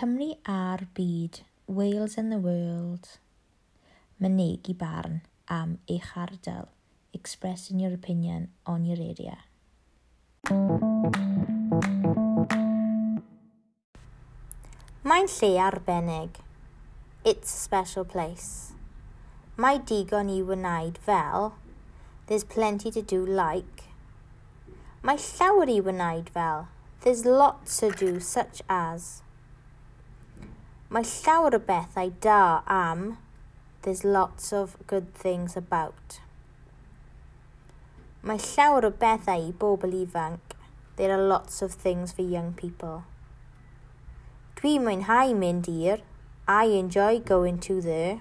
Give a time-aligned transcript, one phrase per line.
[0.00, 3.18] Cymru a'r byd, Wales and the world.
[4.18, 6.68] mynegu barn am eich ardal.
[7.12, 9.36] Expressing your opinion on your area.
[15.04, 16.40] Mae'n lle arbennig.
[17.22, 18.72] It's a special place.
[19.58, 21.52] Mae digon i wneud fel.
[22.26, 23.90] There's plenty to do like.
[25.02, 26.70] Mae llawer i wneud fel.
[27.02, 29.20] There's lots to do such as.
[30.90, 33.02] Mae llawer o bethau da am
[33.82, 36.18] There's lots of good things about.
[38.26, 40.56] Mae llawer o bethau i bobl ifanc.
[40.96, 43.04] There are lots of things for young people.
[44.58, 46.02] Dwi mwynhau mynd i'r
[46.56, 48.18] I enjoy going to the